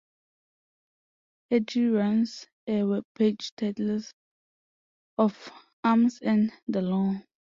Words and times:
Hardy 1.51 1.85
runs 1.89 2.47
a 2.65 2.79
webpage 2.79 3.51
titled 3.55 4.11
'Of 5.19 5.51
Arms 5.83 6.17
and 6.23 6.51
the 6.67 6.81
Law'. 6.81 7.21